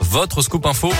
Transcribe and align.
Votre 0.00 0.40
scoop 0.40 0.64
info. 0.64 0.90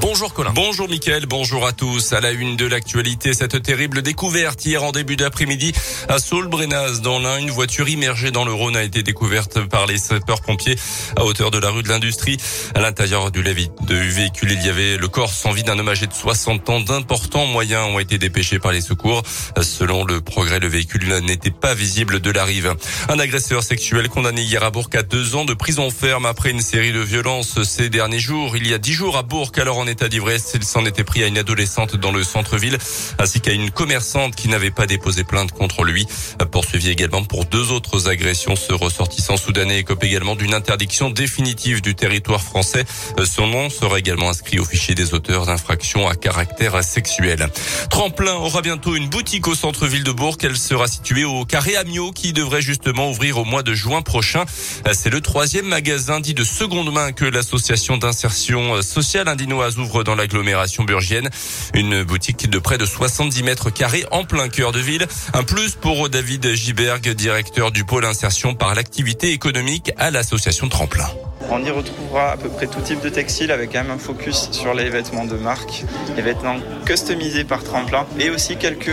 Bonjour 0.00 0.34
Colin. 0.34 0.52
Bonjour 0.54 0.88
Mickaël, 0.88 1.26
bonjour 1.26 1.66
à 1.66 1.72
tous. 1.72 2.12
À 2.12 2.20
la 2.20 2.30
une 2.30 2.56
de 2.56 2.66
l'actualité, 2.66 3.32
cette 3.32 3.62
terrible 3.62 4.02
découverte 4.02 4.64
hier 4.66 4.84
en 4.84 4.92
début 4.92 5.16
d'après-midi 5.16 5.72
à 6.08 6.18
Saul-Brenaz 6.18 7.00
dans 7.00 7.18
l'Ain. 7.18 7.38
Une 7.38 7.50
voiture 7.50 7.88
immergée 7.88 8.30
dans 8.30 8.44
le 8.44 8.52
Rhône 8.52 8.76
a 8.76 8.82
été 8.82 9.02
découverte 9.02 9.60
par 9.66 9.86
les 9.86 9.96
sapeurs-pompiers 9.96 10.76
à 11.16 11.24
hauteur 11.24 11.50
de 11.50 11.58
la 11.58 11.70
rue 11.70 11.82
de 11.82 11.88
l'Industrie. 11.88 12.36
À 12.74 12.80
l'intérieur 12.80 13.30
du 13.30 13.42
véhicule, 13.42 14.52
il 14.52 14.62
y 14.62 14.68
avait 14.68 14.98
le 14.98 15.08
corps 15.08 15.32
sans 15.32 15.52
vie 15.52 15.62
d'un 15.62 15.78
homme 15.78 15.88
âgé 15.88 16.06
de 16.06 16.12
60 16.12 16.68
ans. 16.68 16.80
D'importants 16.80 17.46
moyens 17.46 17.86
ont 17.86 17.98
été 17.98 18.18
dépêchés 18.18 18.58
par 18.58 18.72
les 18.72 18.82
secours. 18.82 19.22
Selon 19.60 20.04
le 20.04 20.20
progrès, 20.20 20.60
le 20.60 20.68
véhicule 20.68 21.06
n'était 21.20 21.50
pas 21.50 21.74
visible 21.74 22.20
de 22.20 22.30
la 22.30 22.44
rive. 22.44 22.74
Un 23.08 23.18
agresseur 23.18 23.62
sexuel 23.62 24.08
condamné 24.10 24.42
hier 24.42 24.62
à 24.62 24.70
Bourg 24.70 24.90
à 24.94 25.02
deux 25.02 25.34
ans 25.34 25.46
de 25.46 25.54
prison 25.54 25.90
ferme 25.90 26.26
après 26.26 26.50
une 26.50 26.60
série 26.60 26.92
de 26.92 27.00
violences 27.00 27.62
ces 27.62 27.88
derniers 27.88 28.18
jours. 28.18 28.56
Il 28.56 28.66
y 28.66 28.74
a 28.74 28.78
dix 28.78 28.92
jours 28.92 29.16
à 29.16 29.22
Bourg, 29.22 29.52
alors 29.56 29.77
en 29.78 29.86
état 29.86 30.08
d'ivresse. 30.08 30.52
Il 30.54 30.64
s'en 30.64 30.84
était 30.84 31.04
pris 31.04 31.22
à 31.22 31.26
une 31.26 31.38
adolescente 31.38 31.96
dans 31.96 32.12
le 32.12 32.22
centre-ville, 32.22 32.78
ainsi 33.18 33.40
qu'à 33.40 33.52
une 33.52 33.70
commerçante 33.70 34.36
qui 34.36 34.48
n'avait 34.48 34.70
pas 34.70 34.86
déposé 34.86 35.24
plainte 35.24 35.52
contre 35.52 35.84
lui. 35.84 36.06
Poursuivi 36.50 36.90
également 36.90 37.24
pour 37.24 37.44
deux 37.44 37.70
autres 37.72 38.08
agressions. 38.08 38.56
Ce 38.56 38.72
ressortissant 38.72 39.36
soudanais 39.36 39.78
écope 39.78 40.02
également 40.04 40.36
d'une 40.36 40.54
interdiction 40.54 41.10
définitive 41.10 41.80
du 41.80 41.94
territoire 41.94 42.42
français. 42.42 42.84
Son 43.24 43.46
nom 43.46 43.70
sera 43.70 43.98
également 43.98 44.30
inscrit 44.30 44.58
au 44.58 44.64
fichier 44.64 44.94
des 44.94 45.14
auteurs 45.14 45.46
d'infractions 45.46 46.08
à 46.08 46.14
caractère 46.14 46.82
sexuel. 46.82 47.48
Tremplin 47.90 48.34
aura 48.34 48.62
bientôt 48.62 48.96
une 48.96 49.08
boutique 49.08 49.46
au 49.48 49.54
centre-ville 49.54 50.04
de 50.04 50.12
Bourg. 50.12 50.36
Elle 50.42 50.56
sera 50.56 50.88
située 50.88 51.24
au 51.24 51.44
Carré 51.44 51.76
Amiot 51.76 52.12
qui 52.12 52.32
devrait 52.32 52.62
justement 52.62 53.10
ouvrir 53.10 53.38
au 53.38 53.44
mois 53.44 53.62
de 53.62 53.74
juin 53.74 54.02
prochain. 54.02 54.44
C'est 54.92 55.10
le 55.10 55.20
troisième 55.20 55.66
magasin 55.66 56.20
dit 56.20 56.34
de 56.34 56.44
seconde 56.44 56.92
main 56.92 57.12
que 57.12 57.24
l'association 57.24 57.96
d'insertion 57.96 58.80
sociale 58.82 59.28
indinoise 59.28 59.67
ouvre 59.76 60.04
dans 60.04 60.14
l'agglomération 60.14 60.84
burgienne. 60.84 61.28
Une 61.74 62.02
boutique 62.02 62.48
de 62.48 62.58
près 62.58 62.78
de 62.78 62.86
70 62.86 63.42
mètres 63.42 63.70
carrés 63.70 64.04
en 64.10 64.24
plein 64.24 64.48
cœur 64.48 64.72
de 64.72 64.80
ville. 64.80 65.06
Un 65.34 65.44
plus 65.44 65.72
pour 65.72 66.08
David 66.08 66.54
Giberg, 66.54 67.06
directeur 67.08 67.70
du 67.70 67.84
pôle 67.84 68.04
insertion 68.04 68.54
par 68.54 68.74
l'activité 68.74 69.32
économique 69.32 69.92
à 69.96 70.10
l'association 70.10 70.68
Tremplin. 70.68 71.08
On 71.50 71.64
y 71.64 71.70
retrouvera 71.70 72.32
à 72.32 72.36
peu 72.36 72.50
près 72.50 72.66
tout 72.66 72.80
type 72.82 73.00
de 73.00 73.08
textile 73.08 73.50
avec 73.52 73.72
quand 73.72 73.82
même 73.82 73.90
un 73.90 73.98
focus 73.98 74.50
sur 74.52 74.74
les 74.74 74.90
vêtements 74.90 75.24
de 75.24 75.36
marque, 75.36 75.84
les 76.14 76.20
vêtements 76.20 76.56
customisés 76.84 77.44
par 77.44 77.64
Tremplin 77.64 78.06
et 78.20 78.28
aussi 78.28 78.56
quelques 78.56 78.90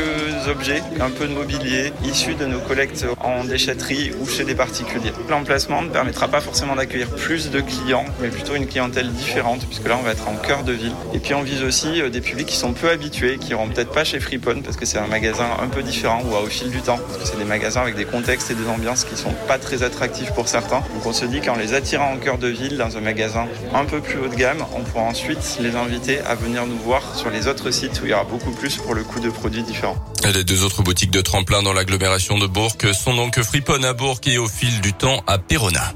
objets, 0.47 0.81
un 1.01 1.09
peu 1.09 1.27
de 1.27 1.33
mobilier 1.33 1.91
issus 2.05 2.35
de 2.35 2.45
nos 2.45 2.59
collectes 2.59 3.05
en 3.19 3.43
déchetterie 3.43 4.13
ou 4.21 4.25
chez 4.25 4.45
des 4.45 4.55
particuliers. 4.55 5.11
L'emplacement 5.29 5.81
ne 5.81 5.89
permettra 5.89 6.29
pas 6.29 6.39
forcément 6.39 6.77
d'accueillir 6.77 7.09
plus 7.09 7.51
de 7.51 7.59
clients, 7.59 8.05
mais 8.21 8.29
plutôt 8.29 8.55
une 8.55 8.67
clientèle 8.67 9.11
différente 9.11 9.65
puisque 9.65 9.87
là 9.87 9.97
on 9.99 10.03
va 10.03 10.11
être 10.11 10.29
en 10.29 10.35
cœur 10.35 10.63
de 10.63 10.71
ville. 10.71 10.93
Et 11.13 11.19
puis 11.19 11.33
on 11.33 11.41
vise 11.41 11.61
aussi 11.61 12.01
euh, 12.01 12.09
des 12.09 12.21
publics 12.21 12.47
qui 12.47 12.57
sont 12.57 12.71
peu 12.71 12.89
habitués, 12.89 13.37
qui 13.37 13.51
iront 13.51 13.67
peut-être 13.67 13.91
pas 13.91 14.05
chez 14.05 14.21
Freepon 14.21 14.61
parce 14.63 14.77
que 14.77 14.85
c'est 14.85 14.97
un 14.97 15.07
magasin 15.07 15.47
un 15.61 15.67
peu 15.67 15.83
différent 15.83 16.21
ou 16.23 16.35
au 16.35 16.45
fil 16.45 16.69
du 16.69 16.81
temps 16.81 16.99
parce 17.05 17.17
que 17.17 17.27
c'est 17.27 17.37
des 17.37 17.43
magasins 17.43 17.81
avec 17.81 17.95
des 17.95 18.05
contextes 18.05 18.49
et 18.49 18.55
des 18.55 18.67
ambiances 18.67 19.03
qui 19.03 19.17
sont 19.17 19.33
pas 19.45 19.57
très 19.57 19.83
attractifs 19.83 20.31
pour 20.31 20.47
certains. 20.47 20.79
Donc 20.93 21.05
on 21.05 21.13
se 21.13 21.25
dit 21.25 21.41
qu'en 21.41 21.55
les 21.57 21.73
attirant 21.73 22.13
en 22.13 22.17
cœur 22.17 22.37
de 22.37 22.44
ville 22.47 22.77
dans 22.77 22.97
un 22.97 23.01
magasin 23.01 23.47
un 23.73 23.85
peu 23.85 24.01
plus 24.01 24.19
haut 24.19 24.27
de 24.27 24.35
gamme, 24.35 24.63
on 24.75 24.81
pourra 24.81 25.03
ensuite 25.03 25.57
les 25.59 25.75
inviter 25.75 26.19
à 26.19 26.35
venir 26.35 26.65
nous 26.65 26.77
voir 26.77 27.15
sur 27.15 27.29
les 27.29 27.47
autres 27.47 27.71
sites 27.71 28.01
où 28.01 28.05
il 28.05 28.11
y 28.11 28.13
aura 28.13 28.23
beaucoup 28.23 28.51
plus 28.51 28.77
pour 28.77 28.93
le 28.93 29.03
coût 29.03 29.19
de 29.19 29.29
produits 29.29 29.63
différents. 29.63 29.97
Les 30.33 30.43
deux 30.43 30.63
autres 30.63 30.83
boutiques 30.83 31.11
de 31.11 31.21
tremplin 31.21 31.63
dans 31.63 31.73
l'agglomération 31.73 32.37
de 32.37 32.47
Bourg 32.47 32.75
sont 32.93 33.15
donc 33.15 33.41
Fripon 33.41 33.83
à 33.83 33.93
Bourg 33.93 34.19
et 34.25 34.37
au 34.37 34.47
fil 34.47 34.81
du 34.81 34.93
temps 34.93 35.23
à 35.27 35.37
Perona. 35.37 35.93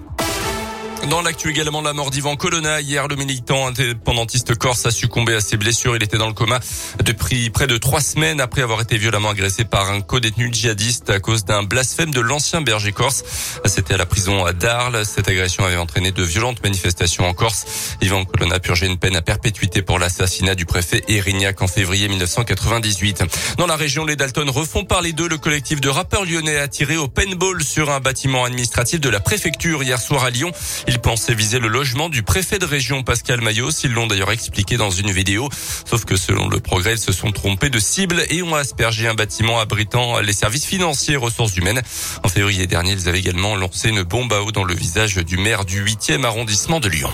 Dans 1.09 1.21
l'actu 1.23 1.49
également, 1.49 1.81
la 1.81 1.93
mort 1.93 2.11
d'Ivan 2.11 2.35
Colonna. 2.35 2.81
Hier, 2.81 3.07
le 3.07 3.15
militant 3.15 3.65
indépendantiste 3.65 4.55
corse 4.55 4.85
a 4.85 4.91
succombé 4.91 5.33
à 5.33 5.41
ses 5.41 5.57
blessures. 5.57 5.95
Il 5.95 6.03
était 6.03 6.19
dans 6.19 6.27
le 6.27 6.33
coma 6.33 6.59
depuis 7.03 7.49
près 7.49 7.65
de 7.65 7.77
trois 7.77 7.99
semaines 7.99 8.39
après 8.39 8.61
avoir 8.61 8.79
été 8.81 8.97
violemment 8.97 9.29
agressé 9.29 9.65
par 9.65 9.89
un 9.89 10.01
co-détenu 10.01 10.53
djihadiste 10.53 11.09
à 11.09 11.19
cause 11.19 11.45
d'un 11.45 11.63
blasphème 11.63 12.11
de 12.11 12.19
l'ancien 12.19 12.61
berger 12.61 12.91
corse. 12.91 13.23
C'était 13.65 13.95
à 13.95 13.97
la 13.97 14.05
prison 14.05 14.45
d'Arles. 14.51 15.03
Cette 15.03 15.27
agression 15.27 15.65
avait 15.65 15.77
entraîné 15.77 16.11
de 16.11 16.21
violentes 16.21 16.61
manifestations 16.61 17.27
en 17.27 17.33
Corse. 17.33 17.95
Ivan 18.01 18.23
Colonna 18.25 18.59
purgé 18.59 18.85
une 18.85 18.97
peine 18.97 19.15
à 19.15 19.23
perpétuité 19.23 19.81
pour 19.81 19.97
l'assassinat 19.97 20.53
du 20.53 20.67
préfet 20.67 21.03
Erignac 21.07 21.59
en 21.63 21.67
février 21.67 22.07
1998. 22.07 23.23
Dans 23.57 23.65
la 23.65 23.77
région, 23.77 24.05
les 24.05 24.15
Dalton 24.15 24.49
refont 24.51 24.85
parler 24.85 25.13
d'eux. 25.13 25.27
Le 25.27 25.39
collectif 25.39 25.81
de 25.81 25.89
rappeurs 25.89 26.25
lyonnais 26.25 26.57
a 26.57 26.67
tiré 26.67 26.97
au 26.97 27.07
paintball 27.07 27.63
sur 27.63 27.89
un 27.89 27.99
bâtiment 27.99 28.45
administratif 28.45 28.99
de 28.99 29.09
la 29.09 29.19
préfecture 29.19 29.81
hier 29.81 29.99
soir 29.99 30.23
à 30.23 30.29
Lyon. 30.29 30.51
Pensaient 30.99 31.33
viser 31.33 31.59
le 31.59 31.67
logement 31.67 32.09
du 32.09 32.23
préfet 32.23 32.59
de 32.59 32.65
région 32.65 33.03
Pascal 33.03 33.41
Mayos. 33.41 33.71
Ils 33.83 33.91
l'ont 33.91 34.07
d'ailleurs 34.07 34.31
expliqué 34.31 34.77
dans 34.77 34.91
une 34.91 35.11
vidéo. 35.11 35.49
Sauf 35.85 36.05
que 36.05 36.15
selon 36.15 36.47
le 36.47 36.59
progrès, 36.59 36.93
ils 36.93 36.99
se 36.99 37.11
sont 37.11 37.31
trompés 37.31 37.69
de 37.69 37.79
cible 37.79 38.23
et 38.29 38.41
ont 38.43 38.55
aspergé 38.55 39.07
un 39.07 39.15
bâtiment 39.15 39.59
abritant 39.59 40.19
les 40.19 40.33
services 40.33 40.65
financiers 40.65 41.15
et 41.15 41.17
ressources 41.17 41.55
humaines. 41.57 41.81
En 42.23 42.29
février 42.29 42.67
dernier, 42.67 42.93
ils 42.93 43.09
avaient 43.09 43.19
également 43.19 43.55
lancé 43.55 43.89
une 43.89 44.03
bombe 44.03 44.33
à 44.33 44.41
eau 44.41 44.51
dans 44.51 44.63
le 44.63 44.73
visage 44.73 45.15
du 45.15 45.37
maire 45.37 45.65
du 45.65 45.83
8e 45.83 46.23
arrondissement 46.23 46.79
de 46.79 46.89
Lyon. 46.89 47.11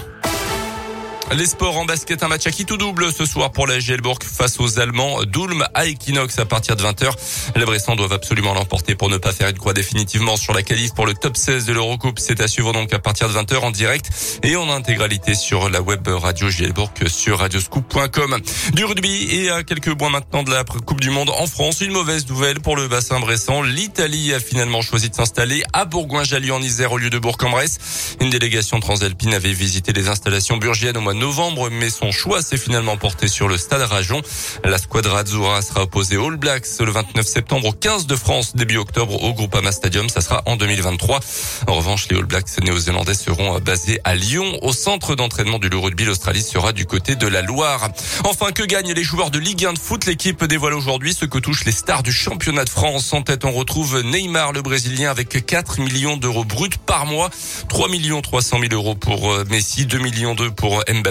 Les 1.31 1.47
sports 1.47 1.75
en 1.77 1.85
basket, 1.85 2.21
un 2.21 2.27
match 2.27 2.45
à 2.45 2.51
qui 2.51 2.65
tout 2.65 2.77
double 2.77 3.11
ce 3.11 3.25
soir 3.25 3.51
pour 3.51 3.65
la 3.65 3.79
Gielbourg 3.79 4.19
face 4.21 4.59
aux 4.59 4.79
Allemands. 4.79 5.23
Doulm 5.23 5.65
à 5.73 5.87
Equinox 5.87 6.37
à 6.37 6.45
partir 6.45 6.75
de 6.75 6.83
20h. 6.83 7.11
Les 7.55 7.65
Bressans 7.65 7.95
doivent 7.95 8.13
absolument 8.13 8.53
l'emporter 8.53 8.93
pour 8.93 9.09
ne 9.09 9.17
pas 9.17 9.31
faire 9.31 9.49
une 9.49 9.57
croix 9.57 9.73
définitivement 9.73 10.37
sur 10.37 10.53
la 10.53 10.61
qualif 10.61 10.93
pour 10.93 11.07
le 11.07 11.15
top 11.15 11.35
16 11.35 11.65
de 11.65 11.73
l'Eurocoupe. 11.73 12.19
C'est 12.19 12.41
à 12.41 12.47
suivre 12.47 12.73
donc 12.73 12.93
à 12.93 12.99
partir 12.99 13.27
de 13.27 13.33
20h 13.33 13.57
en 13.57 13.71
direct 13.71 14.11
et 14.43 14.55
en 14.55 14.69
intégralité 14.69 15.33
sur 15.33 15.67
la 15.69 15.81
web 15.81 16.07
radio 16.07 16.49
Gielbourg 16.49 16.91
sur 17.07 17.39
radioscoop.com. 17.39 18.37
Du 18.73 18.85
rugby 18.85 19.27
et 19.31 19.49
à 19.49 19.63
quelques 19.63 19.99
mois 19.99 20.11
maintenant 20.11 20.43
de 20.43 20.51
la 20.51 20.63
Coupe 20.63 21.01
du 21.01 21.09
Monde 21.09 21.31
en 21.31 21.47
France. 21.47 21.81
Une 21.81 21.91
mauvaise 21.91 22.29
nouvelle 22.29 22.59
pour 22.61 22.75
le 22.75 22.87
bassin 22.87 23.19
bressan. 23.19 23.63
L'Italie 23.63 24.31
a 24.33 24.39
finalement 24.39 24.83
choisi 24.83 25.09
de 25.09 25.15
s'installer 25.15 25.63
à 25.73 25.85
Bourgoin-Jallieu 25.85 26.53
en 26.53 26.61
Isère 26.61 26.91
au 26.91 26.97
lieu 26.99 27.09
de 27.09 27.17
Bourg-en-Bresse. 27.17 28.15
Une 28.21 28.29
délégation 28.29 28.79
transalpine 28.79 29.33
avait 29.33 29.53
visité 29.53 29.91
les 29.91 30.07
installations 30.07 30.57
burgiennes 30.57 30.97
au 30.97 31.01
mois 31.01 31.14
novembre, 31.15 31.69
mais 31.71 31.89
son 31.89 32.11
choix 32.11 32.41
s'est 32.41 32.57
finalement 32.57 32.97
porté 32.97 33.27
sur 33.27 33.47
le 33.47 33.57
stade 33.57 33.81
Rajon. 33.81 34.21
La 34.63 34.77
squadra 34.77 35.19
Azzurra 35.19 35.61
sera 35.61 35.83
opposée 35.83 36.17
All 36.17 36.37
Blacks 36.37 36.67
le 36.79 36.91
29 36.91 37.25
septembre 37.25 37.67
au 37.67 37.71
15 37.71 38.07
de 38.07 38.15
France, 38.15 38.55
début 38.55 38.77
octobre 38.77 39.23
au 39.23 39.33
Groupama 39.33 39.71
Stadium. 39.71 40.09
Ça 40.09 40.21
sera 40.21 40.43
en 40.45 40.55
2023. 40.55 41.19
En 41.67 41.73
revanche, 41.73 42.07
les 42.09 42.17
All 42.17 42.25
Blacks 42.25 42.45
néo-zélandais 42.61 43.13
seront 43.13 43.59
basés 43.59 43.99
à 44.03 44.15
Lyon, 44.15 44.59
au 44.61 44.73
centre 44.73 45.15
d'entraînement 45.15 45.59
du 45.59 45.69
rugby. 45.75 46.05
L'Australie 46.05 46.43
sera 46.43 46.73
du 46.73 46.85
côté 46.85 47.15
de 47.15 47.27
la 47.27 47.41
Loire. 47.41 47.89
Enfin, 48.23 48.51
que 48.51 48.63
gagnent 48.63 48.93
les 48.93 49.03
joueurs 49.03 49.31
de 49.31 49.39
Ligue 49.39 49.65
1 49.65 49.73
de 49.73 49.79
foot? 49.79 50.05
L'équipe 50.05 50.43
dévoile 50.45 50.73
aujourd'hui 50.73 51.13
ce 51.13 51.25
que 51.25 51.39
touchent 51.39 51.65
les 51.65 51.71
stars 51.71 52.03
du 52.03 52.11
championnat 52.11 52.65
de 52.65 52.69
France. 52.69 53.11
En 53.13 53.21
tête, 53.21 53.45
on 53.45 53.51
retrouve 53.51 54.01
Neymar, 54.01 54.53
le 54.53 54.61
Brésilien, 54.61 55.09
avec 55.09 55.45
4 55.45 55.79
millions 55.79 56.17
d'euros 56.17 56.43
bruts 56.43 56.69
par 56.85 57.05
mois. 57.05 57.29
3 57.69 57.89
millions 57.89 58.21
300 58.21 58.59
000 58.59 58.73
euros 58.73 58.95
pour 58.95 59.31
euh, 59.31 59.45
Messi, 59.49 59.85
2 59.85 59.97
millions 59.99 60.35
2 60.35 60.51
pour 60.51 60.83
Mbappé. 60.87 61.04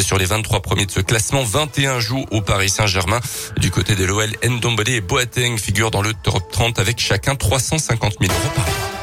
Sur 0.00 0.18
les 0.18 0.26
23 0.26 0.60
premiers 0.60 0.86
de 0.86 0.90
ce 0.90 1.00
classement, 1.00 1.42
21 1.42 2.00
jouent 2.00 2.26
au 2.30 2.40
Paris 2.40 2.68
Saint-Germain. 2.68 3.20
Du 3.58 3.70
côté 3.70 3.94
de 3.94 4.04
l'OL, 4.04 4.30
Ndombele 4.44 4.90
et 4.90 5.00
Boateng 5.00 5.56
figurent 5.58 5.90
dans 5.90 6.02
le 6.02 6.12
top 6.14 6.50
30 6.50 6.78
avec 6.78 7.00
chacun 7.00 7.34
350 7.34 8.14
000 8.20 8.32
euros 8.32 8.52
par 8.54 8.66
mois. 8.66 8.93